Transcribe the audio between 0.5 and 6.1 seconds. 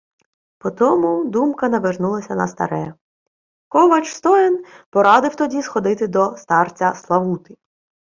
По тому думка навернулася на старе. Ковач Стоян порадив тоді сходити